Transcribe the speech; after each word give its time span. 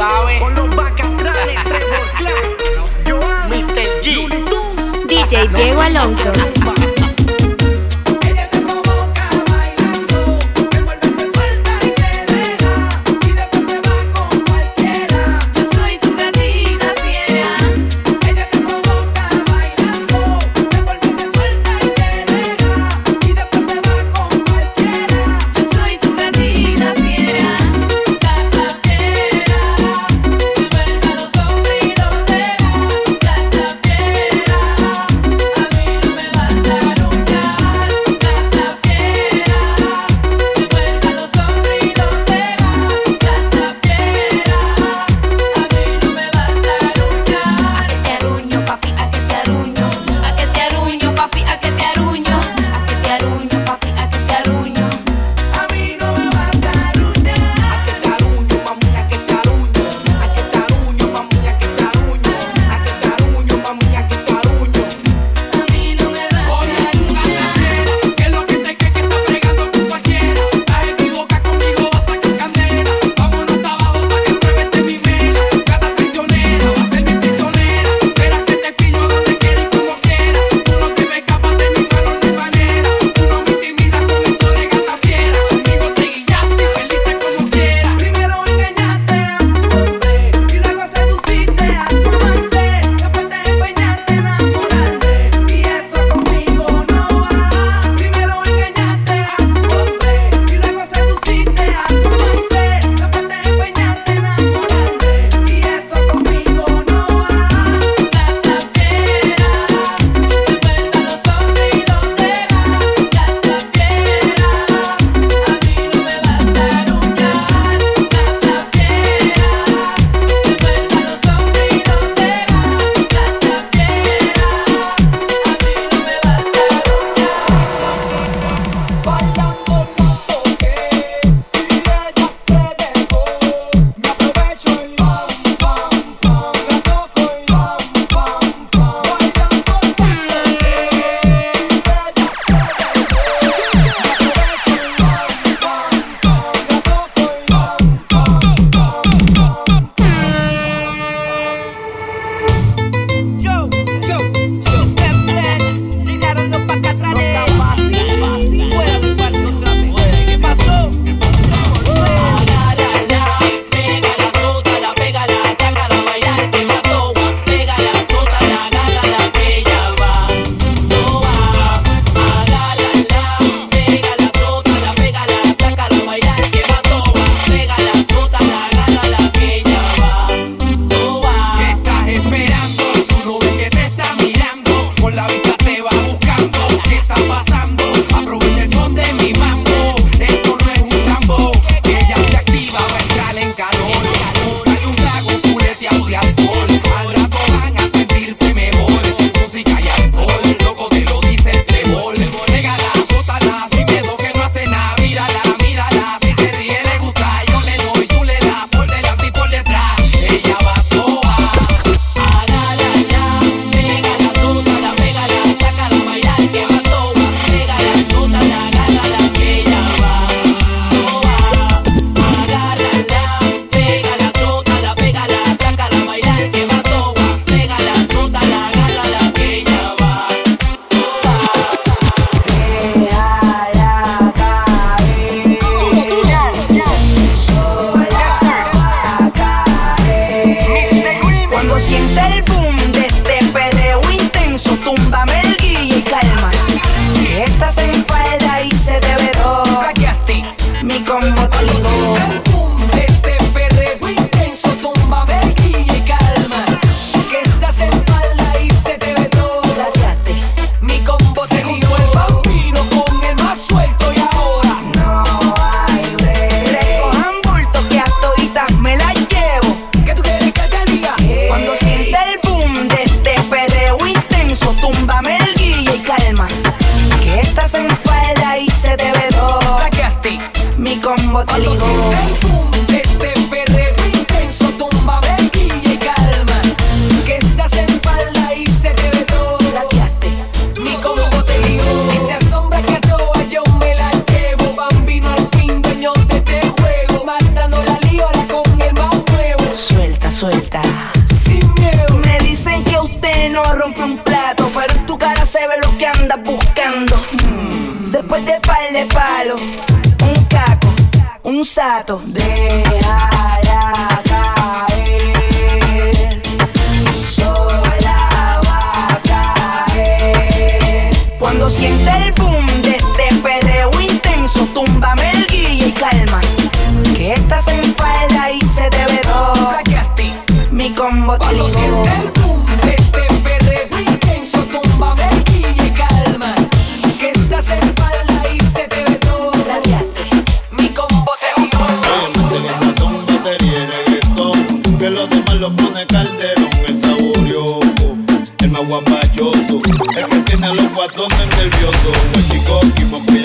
sabes. 0.00 0.40
Con 0.40 0.54
los 0.54 0.74
bacatrales, 0.74 1.64
Trevor 1.64 2.10
Clark, 2.16 3.04
Joan, 3.06 3.50
Mr. 3.50 4.00
G, 4.02 5.06
DJ 5.06 5.48
Diego 5.48 5.80
Alonso. 5.82 6.32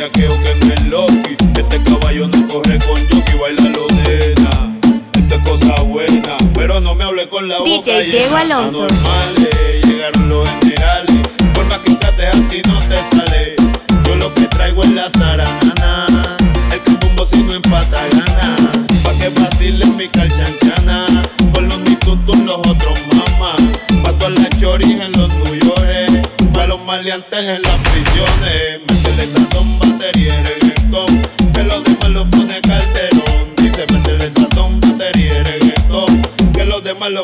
bellaqueo 0.05 0.37
que 0.43 0.65
me 0.65 0.89
loqui. 0.89 1.35
Este 1.57 1.83
caballo 1.83 2.27
no 2.27 2.47
corre 2.47 2.79
con 2.79 2.99
jockey, 3.09 3.39
baila 3.39 3.69
lo 3.69 3.87
de 3.87 4.33
Esto 5.13 5.35
es 5.35 5.41
cosa 5.47 5.81
buena, 5.83 6.37
pero 6.53 6.79
no 6.79 6.95
me 6.95 7.03
hable 7.03 7.27
con 7.27 7.47
la 7.47 7.57
DJ 7.59 7.77
boca 7.77 7.99
Diego 7.99 8.37
Alonso. 8.37 8.83
Anormales, 8.83 9.85
llegaron 9.85 10.29
los 10.29 10.49
generales. 10.61 11.27
Por 11.53 11.65
más 11.65 11.79
que 11.79 11.95
trates 11.95 12.27
a 12.27 12.47
ti 12.49 12.61
no 12.67 12.79
te 12.79 13.15
sale. 13.15 13.55
Yo 14.05 14.15
lo 14.15 14.33
que 14.33 14.47
traigo 14.47 14.83
es 14.83 14.91
la 14.91 15.09
zaranana. 15.17 16.37
El 16.71 16.81
cabumbo 16.83 17.25
si 17.25 17.43
no 17.43 17.53
empata 17.53 18.01
gana. 18.11 18.55
Pa' 19.03 19.13
que 19.13 19.29
vacile 19.29 19.85
mi 19.85 20.07
calchanchana. 20.07 21.23
Con 21.53 21.69
los 21.69 21.79
nitutos 21.79 22.37
los 22.39 22.57
otros 22.57 22.99
mamá. 23.13 23.55
Pa' 24.03 24.11
todas 24.13 24.39
las 24.39 24.49
choris 24.59 24.99
en 24.99 25.11
los 25.13 25.29
tuyores. 25.43 26.27
Pa' 26.53 26.67
los 26.67 26.83
maleantes 26.83 27.39
en 27.39 27.61
las 27.61 27.77
prisiones. 27.89 28.95
Me 29.15 29.25
la 29.27 29.39
bomba 29.55 29.94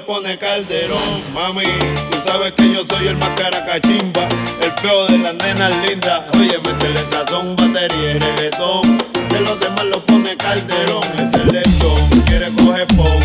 pone 0.01 0.38
Calderón, 0.38 1.00
mami. 1.33 1.63
Tú 2.09 2.18
sabes 2.25 2.51
que 2.53 2.74
yo 2.74 2.83
soy 2.89 3.07
el 3.07 3.18
más 3.18 3.30
caracachimba, 3.31 4.27
el 4.62 4.71
feo 4.74 5.07
de 5.07 5.18
las 5.19 5.33
nenas 5.36 5.74
lindas. 5.86 6.25
Oye, 6.36 6.57
métele 6.59 7.00
sazón, 7.12 7.56
batería 7.56 8.12
y 8.12 8.19
reggaetón. 8.19 8.98
Que 9.30 9.39
los 9.42 9.59
demás 9.59 9.86
lo 9.86 10.03
pone 10.06 10.36
Calderón, 10.38 11.03
es 11.15 11.33
el 11.33 11.48
lechón. 11.53 12.21
Quiere 12.25 12.48
coger 12.56 12.88
pon, 12.88 13.19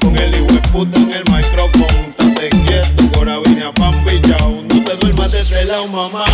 con 0.00 0.16
el 0.16 0.34
hijo 0.34 0.60
puta 0.72 0.98
en 0.98 1.12
el 1.12 1.24
micrófono. 1.24 2.14
Estate 2.18 2.50
quieto, 2.50 3.04
ahora 3.16 3.38
vine 3.44 3.64
a 3.64 3.72
pan. 3.72 4.04
No 4.04 4.84
te 4.84 4.96
duermas 4.96 5.32
de 5.32 5.40
ese 5.40 5.64
lado, 5.64 5.86
mamá. 5.88 6.24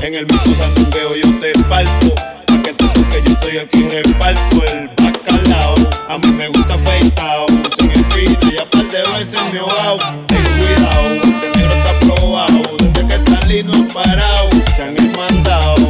En 0.00 0.14
el 0.14 0.26
mismo 0.26 0.54
sandungueo 0.54 1.16
yo 1.16 1.40
te 1.40 1.52
parto. 1.64 2.14
Pa' 2.46 2.62
que 2.62 2.70
sepas 2.70 3.04
que 3.10 3.22
yo 3.24 3.36
soy 3.40 3.56
el 3.58 3.68
que 3.68 4.02
reparto 4.02 4.85
tiene 9.56 9.60
wow. 9.60 9.98
Ten 10.26 10.44
cuidado, 10.58 11.14
este 11.14 11.58
negro 11.58 11.74
está 11.76 12.00
probado. 12.00 12.62
Desde 12.78 13.06
que 13.06 13.30
salí 13.30 13.62
no 13.62 13.72
han 13.74 13.88
parado. 13.88 14.50
Se 14.74 14.82
han 14.82 14.94
mandado, 15.12 15.88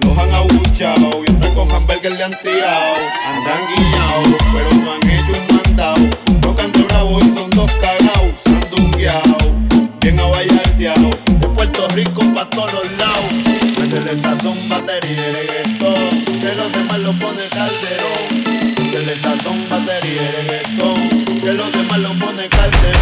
los 0.00 0.18
han 0.18 0.32
abuchado. 0.32 1.22
Y 1.26 1.32
hasta 1.32 1.54
con 1.54 1.70
hamburger 1.70 2.12
le 2.12 2.24
han 2.24 2.38
tirado. 2.40 2.94
Andan 3.26 3.62
guiñados, 3.68 4.42
pero 4.52 4.70
no 4.82 4.92
han 4.92 5.10
hecho 5.10 5.32
un 5.38 5.56
mandado. 5.56 6.02
No 6.42 6.56
canto 6.56 6.84
bravo 6.84 7.18
y 7.20 7.34
son 7.34 7.50
dos 7.50 7.70
cagados. 7.72 8.34
Se 8.44 8.50
han 8.50 8.70
dungueado, 8.70 9.36
bien 10.00 10.20
abayardeado. 10.20 11.10
De 11.40 11.48
Puerto 11.48 11.88
Rico 11.88 12.22
pa' 12.34 12.48
todos 12.50 12.72
los 12.72 12.90
lados. 12.98 13.32
Métele 13.80 14.20
sazón, 14.22 14.56
batería 14.68 15.28
y 15.28 15.32
reggaetón. 15.32 16.24
De 16.40 16.54
los 16.54 16.72
demás 16.72 16.98
lo 17.00 17.12
pone 17.12 17.42
calderón. 17.50 18.74
Métele 18.78 19.16
sazón, 19.16 19.58
batería 19.68 20.22
y 20.22 20.28
reggaetón. 20.36 21.08
Que 21.40 21.52
los 21.52 21.72
demás 21.72 21.98
lo 21.98 22.08
pone 22.14 22.48
calderón. 22.48 22.93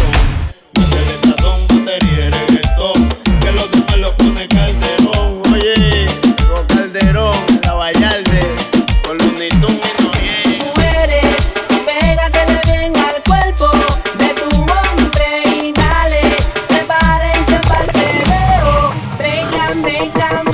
Make 19.83 20.13
down. 20.13 20.52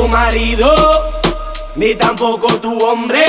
tu 0.00 0.08
marido, 0.08 0.74
ni 1.76 1.94
tampoco 1.94 2.46
tu 2.58 2.78
hombre. 2.78 3.24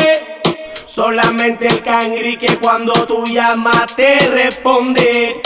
Solamente 0.74 1.68
el 1.68 1.82
cangri 1.82 2.38
que 2.38 2.58
cuando 2.60 2.94
tú 3.06 3.26
llamas 3.26 3.94
te 3.96 4.20
responde. 4.20 5.42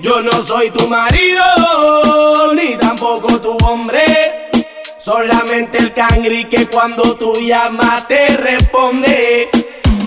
Yo 0.00 0.22
no 0.22 0.42
soy 0.42 0.70
tu 0.70 0.88
marido, 0.88 1.44
ni 2.54 2.76
tampoco 2.76 3.38
tu 3.40 3.56
hombre. 3.66 4.48
Solamente 4.98 5.76
el 5.78 5.92
cangri 5.92 6.46
que 6.46 6.66
cuando 6.66 7.14
tú 7.14 7.34
llamas 7.34 8.08
te 8.08 8.28
responde. 8.38 9.50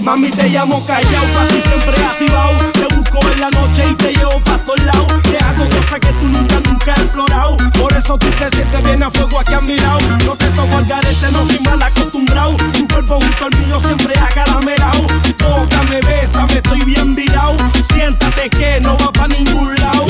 Mami, 0.02 0.30
te 0.32 0.50
llamo 0.50 0.84
callao, 0.88 1.26
pa' 1.36 1.48
ti 1.50 1.62
siempre 1.62 2.04
activado. 2.04 2.58
Te 2.74 2.96
busco 2.96 3.20
en 3.32 3.42
la 3.42 3.50
noche 3.52 3.84
y 3.92 3.96
te 3.96 4.14
llevo 4.14 4.40
pa' 4.40 4.58
todos 4.58 4.84
lados. 4.84 5.22
Te 5.22 5.38
hago 5.38 5.66
cosas 5.70 6.00
que 6.00 6.12
tú 6.20 6.26
nunca 6.30 6.73
por 7.80 7.94
eso 7.94 8.18
tú 8.18 8.28
te 8.32 8.50
sientes 8.50 8.84
bien 8.84 9.02
a 9.04 9.10
fuego 9.10 9.40
aquí 9.40 9.54
a 9.54 9.62
mi 9.62 9.78
lado. 9.78 10.00
No 10.26 10.36
te 10.36 10.48
toco 10.48 10.78
al 10.78 10.86
garete, 10.86 11.32
no 11.32 11.46
soy 11.46 11.60
mal 11.60 11.82
acostumbrado. 11.82 12.58
Tu 12.58 12.88
cuerpo 12.90 13.20
junto 13.22 13.46
al 13.46 13.56
mío 13.58 13.80
siempre 13.80 14.14
acaramelado. 14.20 15.08
Tócame, 15.38 16.02
bésame, 16.02 16.56
estoy 16.56 16.82
bien 16.82 17.16
virado. 17.16 17.56
Siéntate 17.94 18.50
que 18.50 18.82
no 18.82 18.98
va 18.98 19.14
pa' 19.14 19.28
ningún 19.30 19.74
lado. 19.76 20.06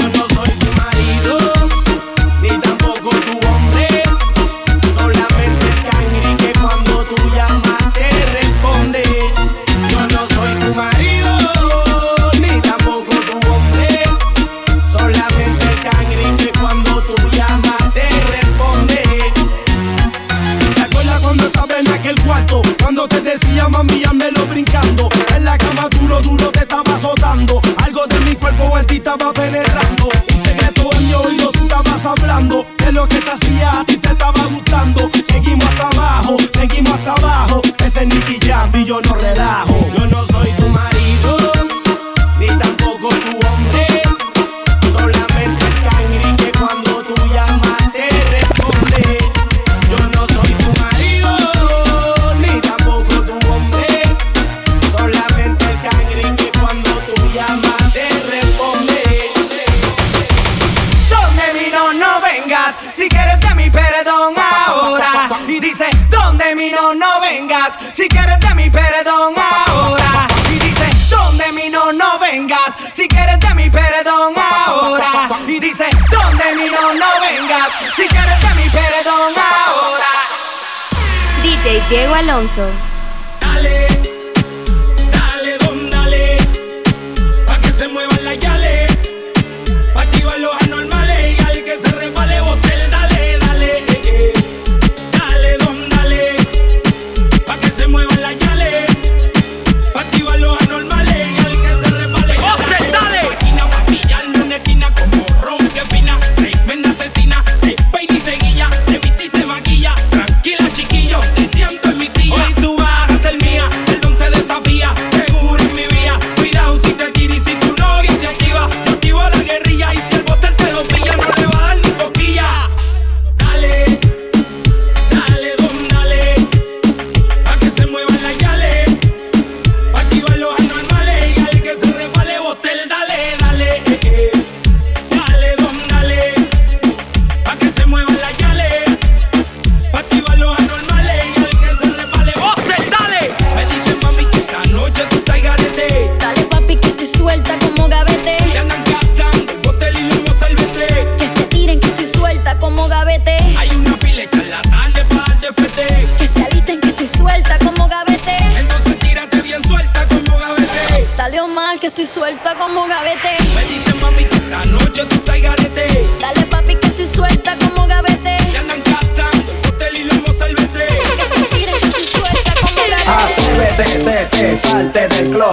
Decía 23.34 23.68
mami, 23.68 24.04
lo 24.36 24.46
brincando. 24.48 25.10
En 25.36 25.46
la 25.46 25.58
cama 25.58 25.88
duro, 25.90 26.22
duro 26.22 26.52
te 26.52 26.60
estaba 26.60 26.96
azotando. 26.96 27.62
Algo 27.84 28.06
de 28.08 28.20
mi 28.22 28.36
cuerpo 28.36 28.78
en 28.78 28.86
ti 28.86 28.98
estaba 28.98 29.34
penetrando. 29.34 30.06
Un 30.06 30.44
secreto 30.44 30.90
en 30.94 31.08
mi 31.08 31.14
oído 31.14 31.52
tú 31.52 31.64
estabas 31.64 32.06
hablando. 32.06 32.66
De 32.78 32.92
lo 32.92 33.08
que 33.08 33.20
te 33.20 33.32
hacía 33.32 33.72
a 33.72 33.86
ti 33.86 33.98
te 33.98 34.10
estaba 34.10 34.46
gustando. 34.46 35.10
Seguimos 35.26 35.66
hasta 35.68 35.88
abajo, 35.90 36.38
seguimos 36.54 36.94
hasta 36.94 37.14
abajo. 37.14 37.62
Ese 37.86 38.06
Nicky 38.06 38.40
Jam 38.46 38.70
y 38.74 38.86
yo 38.86 39.02
no 39.02 39.16
relajo. 39.16 39.88
Yo 39.98 40.06
no 40.08 40.24
soy 40.26 40.52
tu 40.52 40.68
marido, 40.70 40.93
vengas, 67.74 67.96
si 67.96 68.08
quieres 68.08 68.40
de 68.40 68.56
mi 68.56 68.70
perdón 68.70 69.34
ahora. 69.38 70.28
Y 70.50 70.60
dice, 70.60 70.90
donde 71.10 71.52
mi 71.54 71.70
no, 71.70 71.92
no 71.92 72.20
vengas, 72.20 72.76
si 72.94 73.08
quieres 73.08 73.40
de 73.40 73.56
mi 73.56 73.70
perdón 73.70 74.34
ahora. 74.36 75.30
Y 75.48 75.60
dice, 75.60 75.86
donde 76.12 76.56
mi 76.56 76.70
no, 76.70 76.94
no 76.94 77.08
vengas, 77.22 77.70
si 77.96 78.08
quieres 78.08 78.42
de 78.42 78.54
mi 78.56 78.70
perdón 78.70 79.34
ahora. 79.36 80.14
DJ 81.44 81.82
Diego 81.90 82.16
Alonso. 82.16 82.70
Dale, 83.40 83.88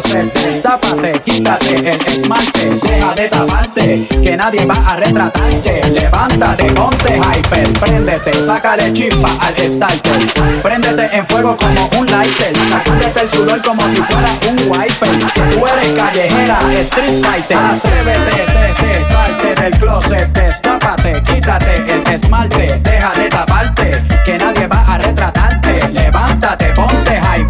del 0.03 0.31
closet, 0.31 0.45
destápate, 0.45 1.21
quítate 1.25 1.75
el 1.75 2.07
esmalte, 2.07 2.71
deja 2.83 3.15
de 3.15 3.29
taparte, 3.29 4.09
que 4.23 4.37
nadie 4.37 4.65
va 4.65 4.75
a 4.75 4.97
retratarte. 4.97 5.83
Levántate, 5.91 6.73
ponte 6.73 7.19
hyper, 7.19 7.73
préndete, 7.81 8.33
sácale 8.43 8.93
chispa 8.93 9.31
al 9.41 9.55
starter. 9.69 10.27
Préndete 10.63 11.17
en 11.17 11.27
fuego 11.27 11.57
como 11.57 11.89
un 11.99 12.07
lighter, 12.07 12.57
sacúdete 12.69 13.21
el 13.21 13.31
sudor 13.31 13.63
como 13.63 13.83
si 13.91 13.97
fuera 14.03 14.39
un 14.49 14.59
wiper. 14.71 15.19
Tú 15.51 15.67
eres 15.67 15.99
callejera, 15.99 16.59
street 16.81 17.23
fighter. 17.23 17.59
Atrévete, 17.59 18.47
te, 18.47 18.99
te, 18.99 19.05
salte 19.05 19.63
del 19.63 19.73
closet, 19.79 20.29
destápate, 20.33 21.23
quítate 21.23 21.77
el 21.77 22.15
esmalte, 22.15 22.81
deja 22.83 23.13
de 23.13 23.29
taparte, 23.29 24.03
que 24.25 24.39
nadie 24.39 24.67
va 24.67 24.95
a 24.95 24.99
retratarte. 24.99 25.89
Levántate, 25.93 26.67
ponte 26.73 27.19
hyper, 27.19 27.50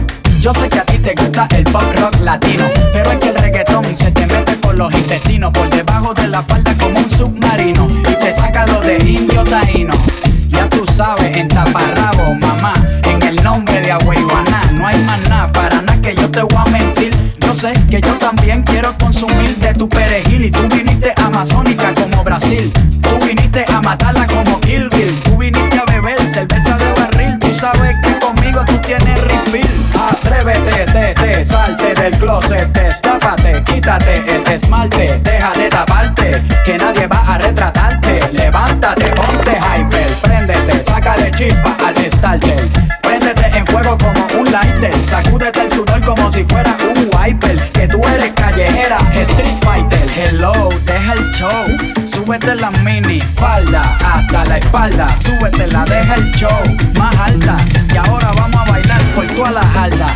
Yo 0.41 0.51
sé 0.53 0.67
que 0.69 0.79
a 0.79 0.83
ti 0.83 0.97
te 0.97 1.13
gusta 1.13 1.47
el 1.55 1.63
pop 1.65 1.83
rock 1.99 2.19
latino, 2.21 2.65
pero 2.91 3.11
es 3.11 3.19
que 3.19 3.29
el 3.29 3.35
reggaetón 3.35 3.95
se 3.95 4.09
te 4.09 4.25
mete 4.25 4.57
por 4.57 4.75
los 4.75 4.91
intestinos, 4.91 5.51
por 5.51 5.69
debajo 5.69 6.15
de 6.15 6.27
la 6.29 6.41
falda 6.41 6.75
como 6.77 6.97
un 6.97 7.09
submarino 7.11 7.87
y 8.09 8.15
te 8.15 8.33
saca 8.33 8.65
lo 8.65 8.81
de 8.81 8.97
indio 8.97 9.43
taíno. 9.43 9.93
Ya 10.47 10.67
tú 10.67 10.83
sabes, 10.87 11.37
en 11.37 11.47
taparrabo, 11.47 12.33
mamá, 12.33 12.73
en 13.03 13.21
el 13.21 13.35
nombre 13.43 13.81
de 13.81 13.91
Agüeyuaná, 13.91 14.63
no 14.73 14.87
hay 14.87 15.03
más 15.03 15.21
nada, 15.29 15.47
para 15.51 15.79
nada 15.79 16.01
que 16.01 16.15
yo 16.15 16.27
te 16.31 16.41
voy 16.41 16.57
a 16.57 16.69
mentir. 16.71 17.15
Yo 17.39 17.53
sé 17.53 17.73
que 17.91 18.01
yo 18.01 18.17
también 18.17 18.63
quiero 18.63 18.97
consumir 18.97 19.55
de 19.57 19.75
tu 19.75 19.87
perejil 19.87 20.45
y 20.45 20.49
tú 20.49 20.67
viniste 20.75 21.13
amazónica 21.17 21.93
como 21.93 22.23
Brasil. 22.23 22.73
Tú 23.01 23.23
viniste 23.23 23.63
a 23.71 23.79
matarla 23.79 24.25
como 24.25 24.59
Kill 24.61 24.89
Bill. 24.89 25.19
Tú 25.23 25.37
viniste 25.37 25.77
a 25.77 25.85
beber 25.85 26.19
cerveza 26.21 26.77
de 26.77 26.91
barril. 26.93 27.37
Tú 27.37 27.53
sabes 27.53 27.95
que 28.01 28.20
Salte 31.43 31.93
del 31.95 32.17
closet, 32.19 32.71
destápate, 32.71 33.61
quítate 33.63 34.23
el 34.33 34.47
esmalte, 34.47 35.19
deja 35.23 35.51
de 35.53 35.69
taparte, 35.69 36.41
que 36.63 36.77
nadie 36.77 37.07
va 37.07 37.17
a 37.27 37.37
retratarte. 37.37 38.21
Levántate, 38.31 39.11
ponte 39.11 39.57
hyper, 39.57 40.07
préndete, 40.21 40.83
sácale 40.83 41.31
chispa 41.31 41.75
al 41.85 41.95
starter. 42.09 42.69
Préndete 43.01 43.57
en 43.57 43.65
fuego 43.65 43.97
como 43.97 44.39
un 44.39 44.51
lighter, 44.51 44.93
sacúdete 45.03 45.61
el 45.61 45.71
sudor 45.71 46.01
como 46.03 46.31
si 46.31 46.45
fuera 46.45 46.77
un 46.95 47.09
wiper. 47.13 47.59
Que 47.71 47.87
tú 47.87 48.01
eres 48.07 48.31
callejera, 48.33 48.99
street 49.21 49.57
fighter. 49.63 50.09
Hello, 50.15 50.69
deja 50.85 51.13
el 51.13 51.31
show, 51.33 51.65
súbete 52.05 52.55
la 52.55 52.71
mini 52.71 53.19
falda 53.19 53.97
hasta 54.05 54.45
la 54.45 54.57
espalda, 54.59 55.09
súbete 55.17 55.67
la 55.67 55.83
deja 55.85 56.13
el 56.13 56.31
show 56.33 56.61
más 56.93 57.15
alta. 57.17 57.57
Y 57.93 57.97
ahora 57.97 58.31
vamos 58.37 58.61
a 58.61 58.71
bailar 58.71 59.01
por 59.15 59.27
toda 59.27 59.51
la 59.51 59.63
jarda. 59.63 60.15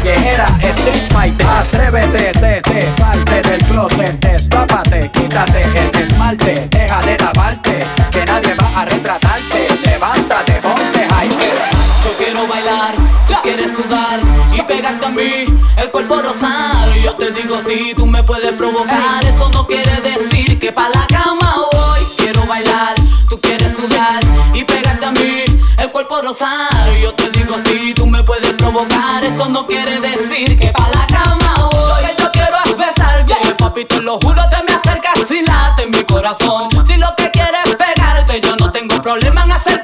callejera, 0.00 0.46
street 0.70 1.12
fighter. 1.12 1.46
Atrévete, 1.46 2.32
te, 2.32 2.62
te, 2.62 2.92
salte 2.92 3.42
del 3.42 3.64
closet, 3.64 4.18
destápate, 4.20 5.10
quítate 5.10 5.62
el 5.62 6.02
esmalte, 6.02 6.68
deja 6.70 7.00
de 7.02 7.16
taparte, 7.16 7.86
que 8.10 8.24
nadie 8.24 8.54
va 8.54 8.80
a 8.80 8.84
retratarte. 8.84 9.68
Levántate, 9.84 10.52
ponte 10.62 11.04
hyper. 11.04 11.70
Yo 12.04 12.12
quiero 12.16 12.46
bailar, 12.46 12.94
tú 13.28 13.34
quieres 13.42 13.76
sudar 13.76 14.20
y 14.54 14.62
pegarte 14.62 15.06
a 15.06 15.10
mí, 15.10 15.44
el 15.76 15.90
cuerpo 15.90 16.22
rosar. 16.22 16.94
Yo 16.96 17.14
te 17.16 17.30
digo 17.30 17.60
si 17.66 17.94
tú 17.94 18.06
me 18.06 18.22
puedes 18.22 18.52
provocar, 18.52 19.24
eso 19.24 19.50
no 19.50 19.66
quiere 19.66 20.00
decir 20.00 20.58
que 20.58 20.72
pa' 20.72 20.88
la 20.88 21.06
cama 21.06 21.56
voy. 21.72 22.00
Quiero 22.16 22.46
bailar, 22.46 22.94
tú 23.28 23.38
quieres 23.40 23.76
sudar 23.76 24.20
y 24.54 24.64
pegarte 24.64 25.04
a 25.04 25.12
mí, 25.12 25.44
el 25.80 25.90
cuerpo 25.90 26.20
rosar. 26.20 26.92
Yo 27.00 27.14
te 27.14 27.30
digo 27.30 27.56
si 27.64 27.94
tú 27.94 28.06
me 28.06 28.22
puedes 28.22 28.52
provocar, 28.54 29.24
eso 29.24 29.48
no 29.48 29.66
quiere 29.66 30.00
decir 30.00 30.58
que 30.58 30.68
pa' 30.68 30.88
la 30.90 31.06
cama 31.06 31.68
voy. 31.72 32.02
Lo 32.02 32.08
que 32.08 32.22
yo 32.22 32.30
quiero 32.32 32.56
es 32.66 32.76
besarte, 32.76 33.54
papi, 33.58 33.84
te 33.86 34.00
lo 34.02 34.18
juro, 34.20 34.42
te 34.50 34.62
me 34.62 34.78
acercas 34.78 35.30
y 35.30 35.42
late 35.42 35.84
en 35.84 35.90
mi 35.90 36.04
corazón. 36.04 36.68
Si 36.86 36.96
lo 36.96 37.08
que 37.16 37.30
quieres 37.30 37.60
es 37.66 37.76
pegarte, 37.76 38.40
yo 38.40 38.56
no 38.56 38.70
tengo 38.70 39.00
problema 39.02 39.44
en 39.44 39.52
este 39.52 39.79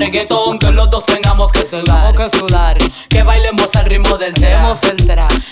reggaetón 0.00 0.58
que 0.58 0.70
los 0.70 0.88
dos 0.88 1.04
tengamos 1.04 1.52
que 1.52 1.64
sudar, 1.64 2.14
que 2.14 2.30
sudar, 2.30 2.78
que 3.08 3.22
bailemos 3.22 3.74
al 3.76 3.84
ritmo 3.84 4.16
del 4.16 4.32
tema, 4.32 4.74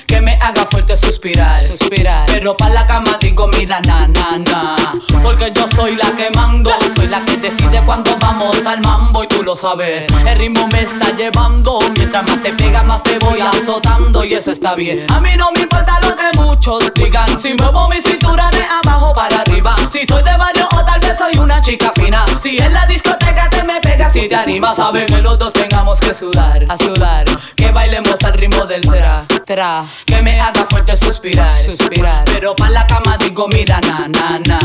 que 0.07 0.21
me 0.23 0.39
haga 0.41 0.65
fuerte 0.71 0.97
suspirar, 0.97 1.55
suspirar, 1.55 2.25
pero 2.27 2.57
pa 2.57 2.71
la 2.71 2.87
cama 2.87 3.19
digo 3.21 3.47
mira 3.49 3.81
na 3.81 4.09
na 4.09 4.39
na, 4.39 4.77
porque 5.23 5.53
yo 5.55 5.67
soy 5.69 5.97
la 5.97 6.11
que 6.17 6.31
mando, 6.31 6.71
soy 6.97 7.09
la 7.09 7.23
que 7.27 7.37
decide 7.37 7.83
cuando 7.85 8.17
vamos 8.19 8.65
al 8.65 8.81
mambo 8.81 9.23
y 9.23 9.27
tú 9.27 9.43
lo 9.43 9.55
sabes, 9.55 10.07
el 10.27 10.39
ritmo 10.39 10.67
me 10.69 10.81
está 10.81 11.15
llevando, 11.15 11.79
mientras 11.95 12.25
más 12.25 12.43
te 12.43 12.53
pega 12.55 12.83
más 12.83 13.03
te 13.03 13.19
voy 13.19 13.41
azotando 13.41 14.25
y 14.25 14.35
eso 14.35 14.53
está 14.53 14.75
bien, 14.75 15.05
a 15.13 15.21
mí 15.21 15.37
no 15.37 15.51
me 15.55 15.63
importa 15.63 16.01
lo 16.01 16.17
que 16.17 16.39
muchos 16.39 16.93
digan, 16.95 17.39
si 17.39 17.53
muevo 17.53 17.87
mi 17.89 18.01
cintura 18.01 18.49
de 18.51 18.65
abajo 18.65 19.13
para 19.13 19.43
arriba, 19.43 19.77
si 19.91 20.07
soy 20.07 20.23
de 20.23 20.37
barrio 20.37 20.67
o 20.73 20.85
tal 20.85 21.01
vez 21.01 21.19
soy 21.19 21.37
una 21.37 21.61
chica 21.61 21.93
fina, 21.95 22.25
si 22.41 22.57
en 22.59 22.73
la 22.73 22.87
discoteca 22.87 23.51
te 23.51 23.63
me 23.63 23.79
pegas 23.81 24.17
y 24.17 24.29
te 24.29 24.38
animas, 24.39 24.77
sabe 24.77 25.07
que 25.07 25.21
los 25.21 25.39
dos 25.39 25.53
tengamos 25.53 26.01
que 26.01 26.15
sudar, 26.15 26.65
a 26.69 26.77
sudar, 26.77 27.25
que 27.57 27.71
bailemos 27.73 28.23
al 28.25 28.35
ritmo 28.35 28.65
del 28.67 28.83
tra, 28.83 29.27
tra, 29.45 29.85
que 30.07 30.23
me 30.23 30.41
haga 30.41 30.65
fuerte 30.67 30.97
suspirar, 30.97 31.53
suspirar, 31.53 32.25
pero 32.25 32.55
pa' 32.55 32.71
la 32.71 32.87
cama 32.87 33.17
digo 33.19 33.49
mira 33.49 33.81
na 33.81 34.07
na 34.09 34.39
na, 34.47 34.59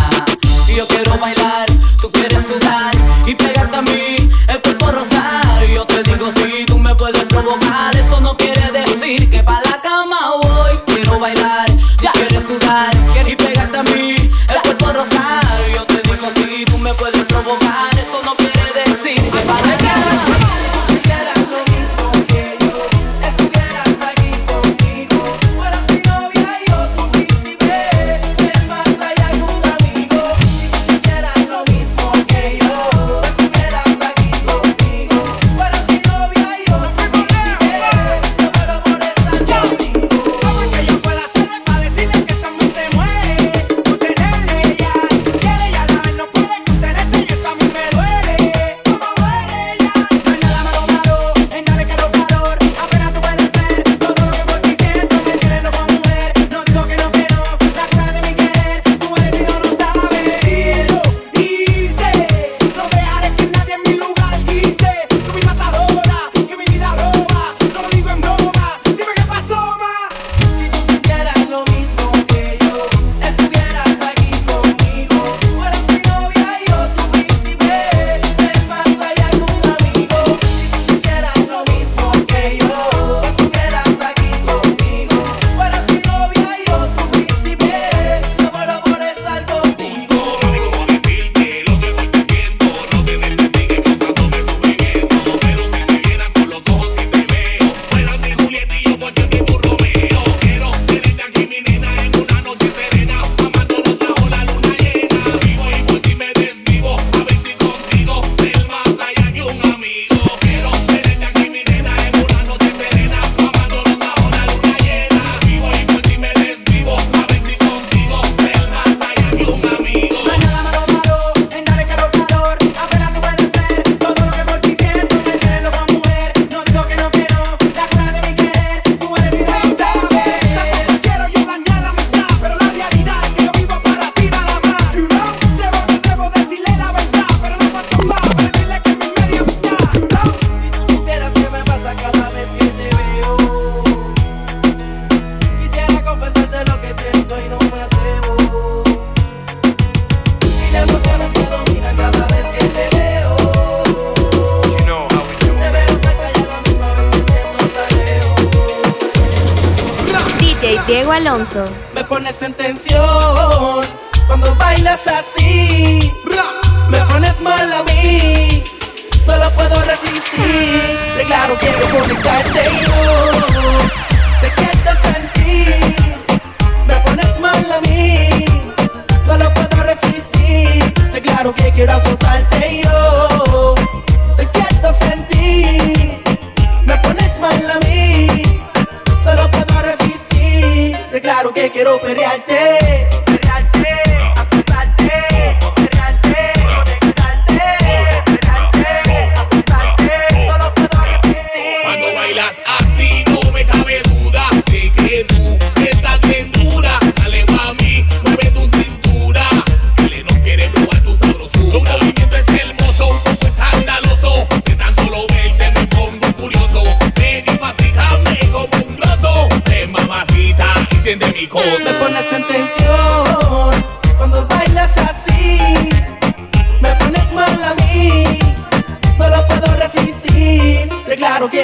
y 0.68 0.76
yo 0.76 0.88
quiero 0.88 1.18
bailar, 1.18 1.66
tú 2.00 2.12
quieres 2.12 2.46
sudar 2.46 2.92
y 3.26 3.34
pegarte 3.36 3.78
a 3.78 3.82
mí, 3.82 4.16
el 4.48 4.62
cuerpo 4.62 4.92
rosar, 4.92 5.66
yo 5.74 5.86
te 5.86 6.04
digo 6.04 6.30
si 6.36 6.66
tú 6.66 6.78
me 6.78 6.94
puedes 6.96 7.24
provocar, 7.26 7.96
eso 7.98 8.20
no 8.22 8.38
quiere 8.38 8.72
decir 8.72 9.30
que 9.30 9.44
pa' 9.44 9.62
la 9.66 9.82
cama 9.82 10.36
voy, 10.42 10.72
quiero 10.86 11.20
bailar, 11.20 11.68
ya. 12.00 12.12
quieres 12.12 12.44
sudar 12.44 12.92
y 13.28 13.36
pegarte 13.36 13.78
a 13.78 13.84
mí, 13.84 14.16
el 14.50 14.62
cuerpo 14.62 14.94
rosar, 14.94 15.33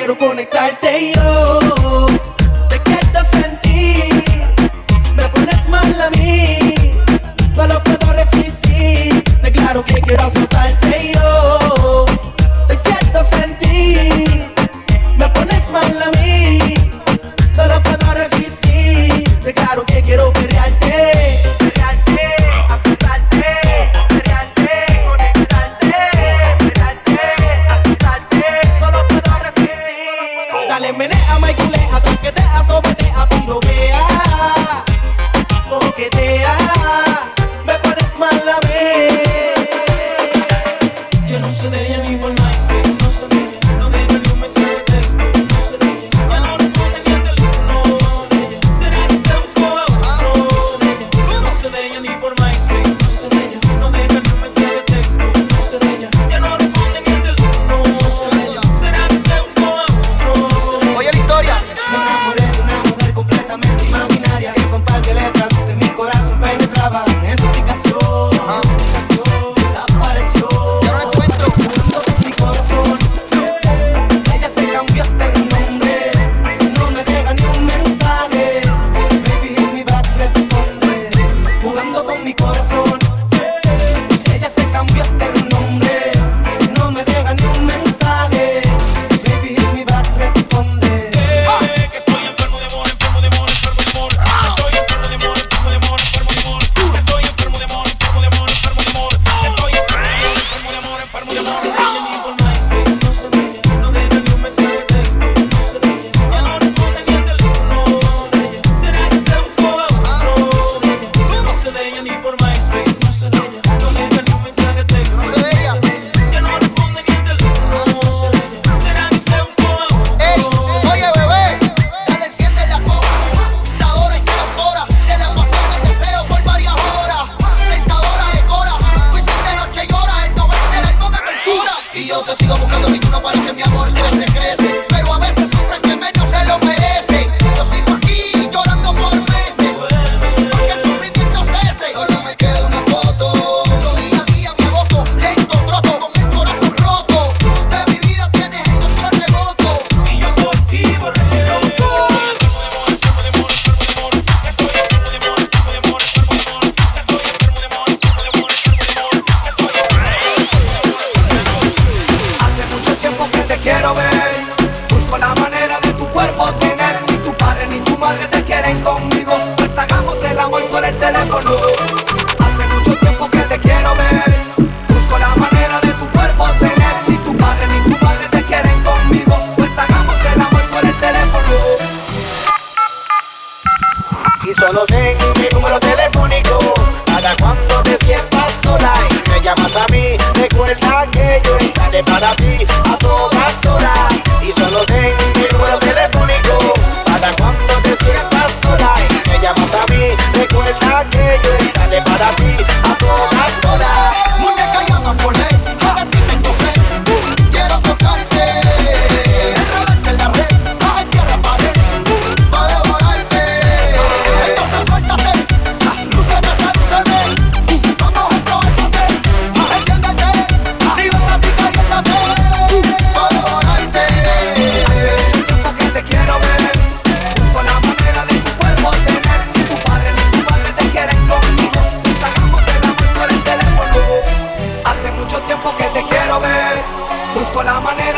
quiero 0.09 0.17
conectarte 0.17 1.11
yo. 1.13 1.18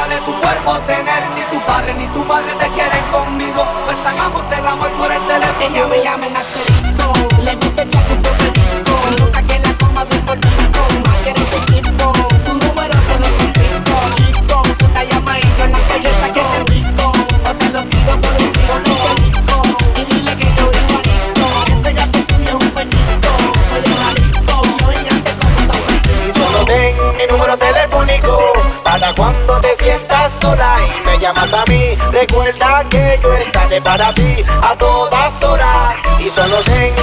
de 0.08 0.20
tu 0.22 0.34
cuerpo 0.40 0.80
tener. 0.88 1.22
Ni 1.36 1.42
tu 1.52 1.60
padre 1.66 1.94
ni 1.94 2.08
tu 2.08 2.24
madre 2.26 2.54
te 2.56 2.70
quieren 2.72 3.04
conmigo. 3.12 3.64
Pues 3.86 3.98
hagamos 4.06 4.44
el 4.52 4.66
amor 4.68 4.92
por 4.94 5.12
el 5.12 5.22
teléfono. 5.28 5.60
Que 5.60 6.18
me 6.18 6.28
llamas 31.34 31.54
a 31.54 31.64
mí, 31.72 31.96
recuerda 32.12 32.84
que 32.90 33.20
yo 33.22 33.34
estaré 33.34 33.82
para 33.82 34.14
ti 34.14 34.44
a 34.62 34.76
todas 34.76 35.44
horas. 35.44 35.96
Y 36.20 36.30
solo 36.30 36.58
tengo 36.64 37.01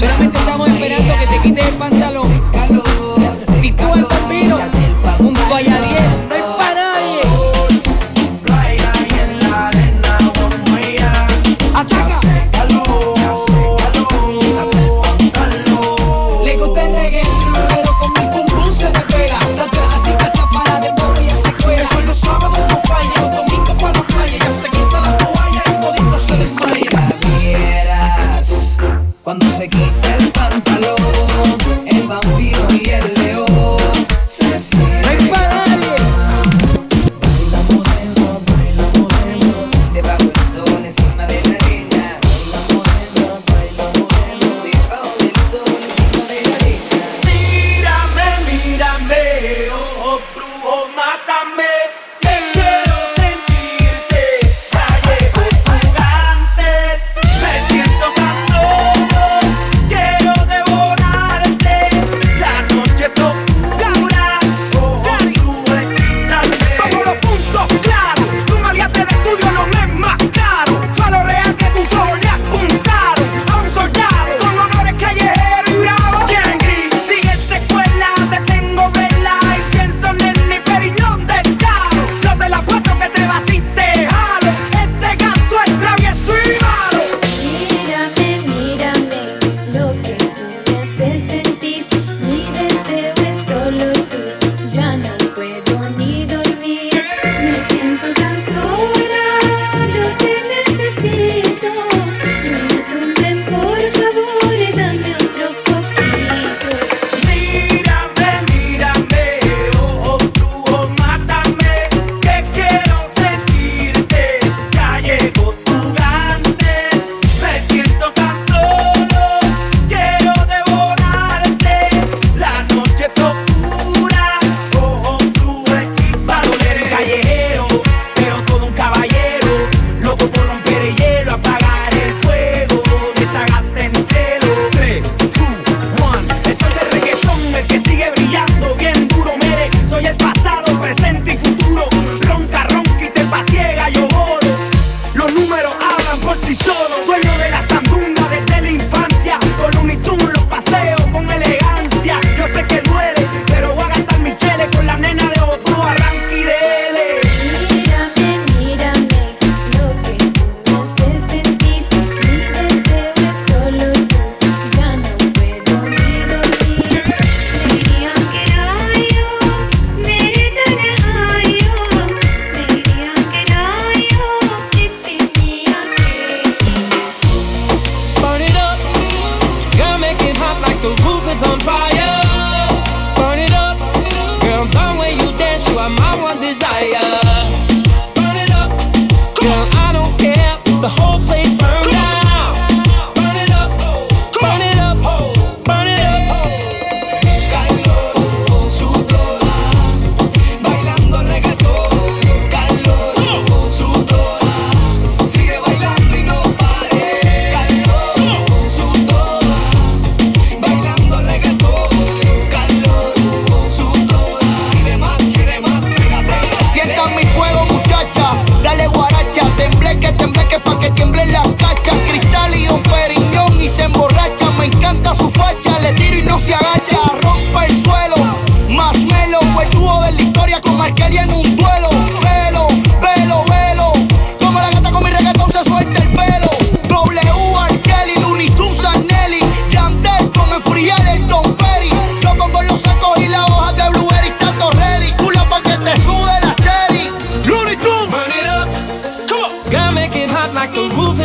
Sinceramente, 0.00 0.29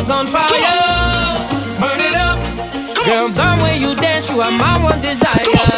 is 0.05 0.11
on 0.11 0.27
fire. 0.27 0.47
Burn 1.79 1.99
it 1.99 2.15
up. 2.15 2.39
Come 2.95 3.05
Girl, 3.05 3.29
the 3.29 3.63
way 3.63 3.77
you 3.79 3.95
dance, 3.95 4.29
you 4.29 4.41
are 4.41 4.51
my 4.51 4.83
one 4.83 5.01
desire. 5.01 5.74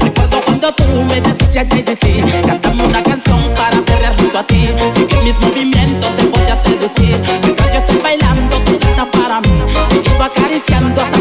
Recuerdo 0.00 0.40
cuando 0.44 0.72
tú 0.72 0.84
me 1.08 1.20
decías 1.20 1.66
JDC, 1.66 2.46
cantame 2.46 2.86
una 2.86 3.02
canción 3.02 3.52
para 3.54 3.80
perrear 3.82 4.16
junto 4.16 4.38
a 4.38 4.46
ti. 4.46 4.68
Sigue 4.94 5.22
mis 5.22 5.38
movimientos, 5.40 6.10
te 6.16 6.24
voy 6.26 6.46
a 6.50 6.62
seducir. 6.62 7.20
Mientras 7.42 7.72
yo 7.72 7.78
estoy 7.80 7.98
bailando, 7.98 8.56
tú 8.64 8.78
cantas 8.78 9.06
para 9.06 9.40
mí. 9.40 9.48
Te 10.04 10.14
iba 10.14 10.26
acariciando 10.26 11.00
hasta 11.00 11.17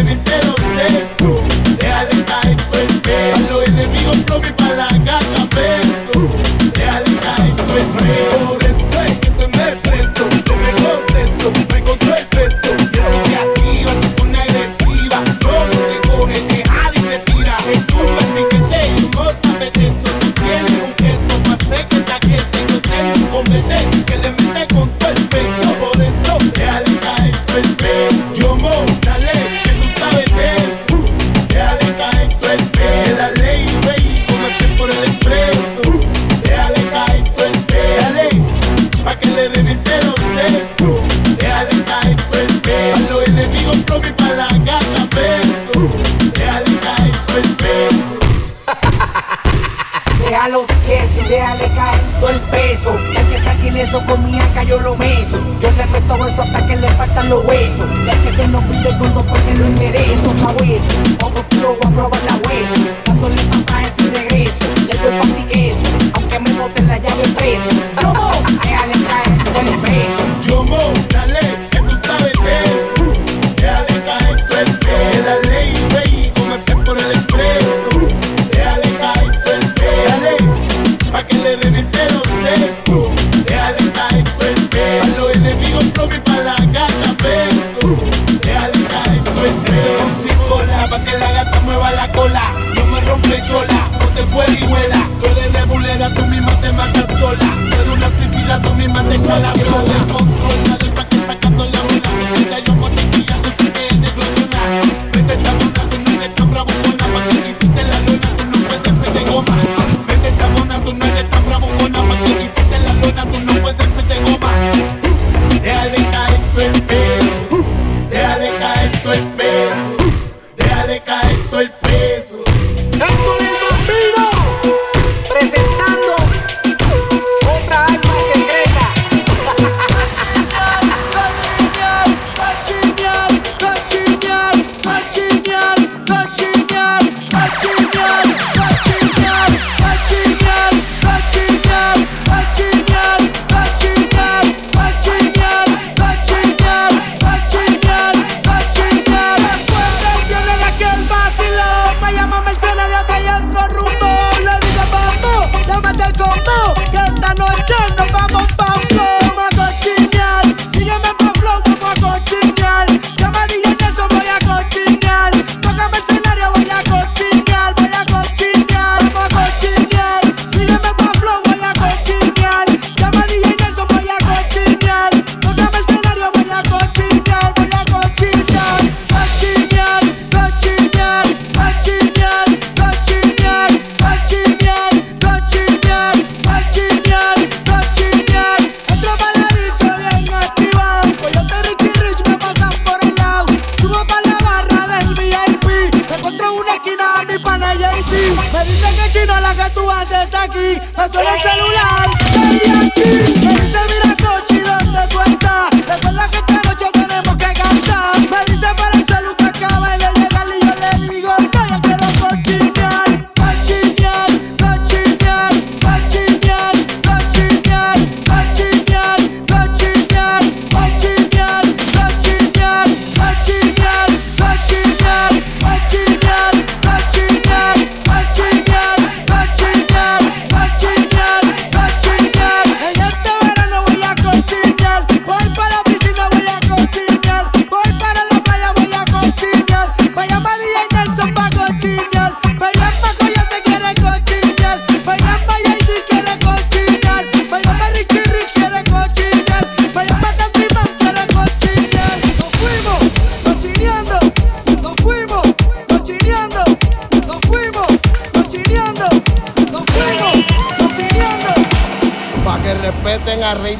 evitero 0.00 0.49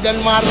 Janmar. 0.03 0.50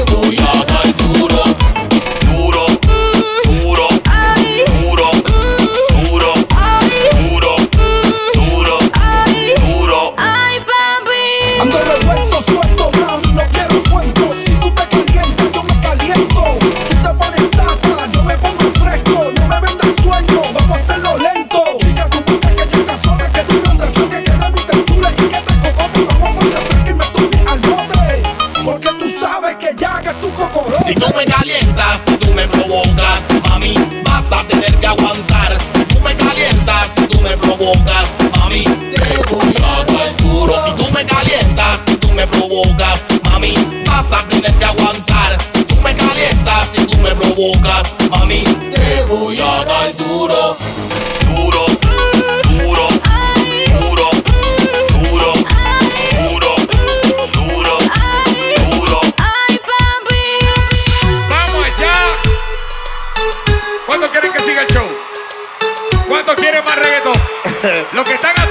Los 67.63 68.05
que 68.05 68.15
están 68.15 68.33
a 68.39 68.49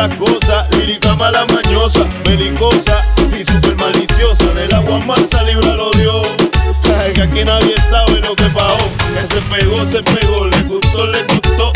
la 0.00 0.08
cosa, 0.16 0.66
lírica 0.78 1.14
mala 1.14 1.44
mañosa, 1.44 2.06
belicosa 2.24 3.04
y 3.38 3.44
super 3.44 3.76
maliciosa. 3.76 4.44
Del 4.54 4.72
agua 4.74 4.98
mansa 5.06 5.42
libra 5.42 5.74
lo 5.74 5.90
dio. 5.90 6.22
Que 7.14 7.22
aquí 7.22 7.44
nadie 7.44 7.74
sabe 7.90 8.20
lo 8.20 8.34
que 8.34 8.44
pagó. 8.44 8.78
Que 9.14 9.34
se 9.34 9.40
pegó, 9.42 9.86
se 9.86 10.02
pegó, 10.02 10.46
le 10.46 10.62
gustó, 10.62 11.06
le 11.06 11.22
gustó. 11.24 11.72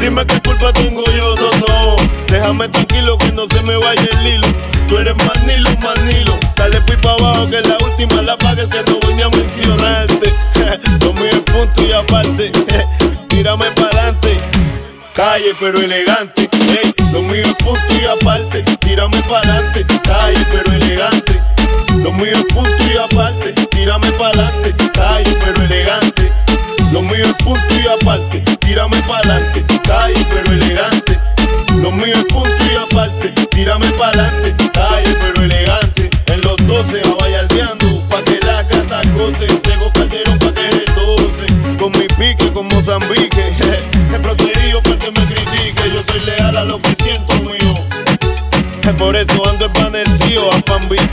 Dime 0.00 0.26
qué 0.26 0.40
culpa 0.40 0.72
tengo 0.72 1.04
yo, 1.16 1.36
no, 1.36 1.50
no. 1.66 1.96
Déjame 2.26 2.68
tranquilo 2.68 3.16
que 3.18 3.30
no 3.32 3.46
se 3.46 3.62
me 3.62 3.76
vaya 3.76 4.08
el 4.12 4.26
hilo. 4.26 4.48
Tú 4.88 4.96
eres 4.96 5.14
manilo, 5.16 5.70
manilo. 5.78 6.38
Dale 6.56 6.80
pipa 6.80 7.12
abajo 7.12 7.48
que 7.48 7.60
la 7.60 7.76
última 7.84 8.22
la 8.22 8.36
paga 8.36 8.62
el 8.62 8.68
que 8.68 8.82
no 8.90 8.98
voy 9.02 9.14
ni 9.14 9.22
a 9.22 9.28
mencionarte. 9.28 10.34
Lo 11.04 11.12
mío 11.12 11.30
es 11.30 11.40
punto 11.40 11.82
y 11.82 11.92
aparte. 11.92 12.50
Tírame 13.28 13.70
para 13.72 13.88
adelante. 13.88 14.36
Calle 15.12 15.54
pero 15.60 15.80
elegante. 15.80 16.37
Conmigo 17.28 17.48
es 17.48 17.54
punto 17.56 17.94
y 18.00 18.06
aparte, 18.06 18.62
tírame 18.78 19.20
para 19.28 19.57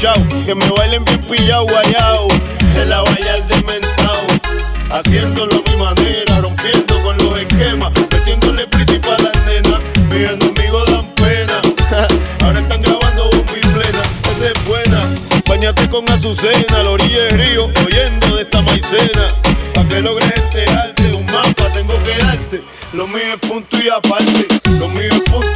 Que 0.06 0.54
me 0.54 0.70
bailen 0.70 1.04
bien 1.04 1.20
pillado, 1.22 1.66
guayao. 1.66 2.28
En 2.76 2.90
la 2.90 3.02
valla 3.02 3.34
del 3.38 3.48
dementao. 3.48 4.28
Haciéndolo 4.92 5.64
a 5.66 5.72
mi 5.72 5.78
manera, 5.78 6.42
rompiendo 6.42 7.02
con 7.02 7.18
los 7.18 7.40
esquemas. 7.40 7.90
Metiéndole 8.12 8.68
pretty 8.68 9.00
para 9.00 9.24
las 9.24 9.46
nenas. 9.46 9.80
Mis 10.08 10.30
enemigos 10.30 10.86
dan 10.92 11.12
pena. 11.16 11.60
Ahora 12.44 12.60
están 12.60 12.84
grabando 12.84 13.32
bomba 13.32 13.54
plena. 13.74 14.02
Esa 14.30 14.52
es 14.52 14.66
buena. 14.68 15.02
Bañate 15.48 15.90
con 15.90 16.08
azucena, 16.08 16.84
la 16.84 16.92
orilla 16.92 17.24
del 17.24 17.40
río, 17.40 17.66
oyendo 17.84 18.36
de 18.36 18.44
esta 18.44 18.62
maicena. 18.62 19.30
Pa' 19.74 19.88
que 19.88 20.02
logres 20.02 20.38
enterarte, 20.38 21.14
un 21.14 21.26
mapa 21.26 21.72
tengo 21.74 21.98
que 22.04 22.16
darte. 22.24 22.64
Lo 22.94 23.08
mío 23.08 23.34
es 23.34 23.50
punto 23.50 23.76
y 23.84 23.90
aparte. 23.90 24.48
Lo 24.80 24.88
mío 24.90 25.10
es 25.12 25.22
punto 25.32 25.55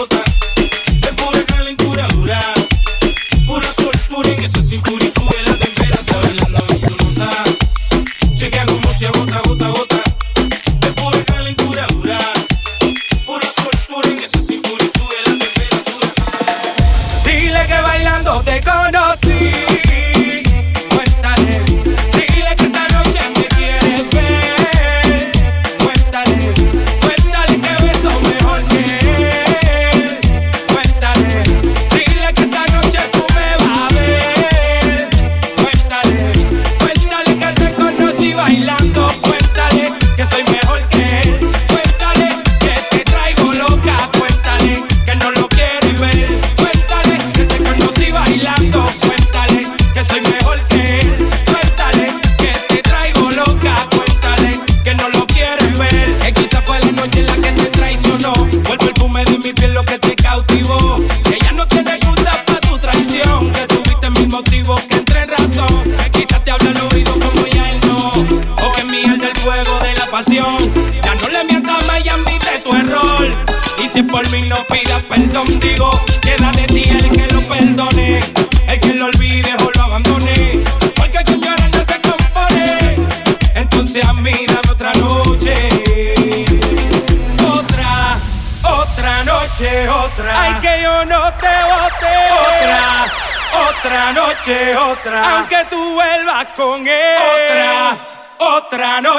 otra 0.00 0.27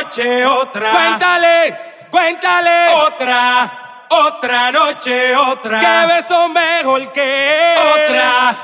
noche 0.10 0.46
otra. 0.46 0.92
Cuéntale, 0.92 1.80
cuéntale. 2.10 2.88
Otra, 3.06 4.06
otra 4.10 4.72
noche 4.72 5.36
otra. 5.36 5.80
Que 5.80 6.08
beso 6.08 6.50
mejor 6.50 7.12
que 7.12 7.76
otra, 7.94 8.56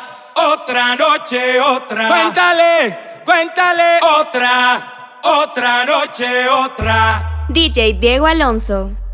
otra 0.54 0.96
noche 0.96 1.60
otra. 1.60 2.08
Cuéntale, 2.08 3.22
cuéntale. 3.24 4.00
Otra, 4.02 5.20
otra 5.22 5.86
noche 5.86 6.50
otra. 6.50 7.46
DJ 7.50 7.93
Diego 8.00 8.26
Alonso. 8.26 9.05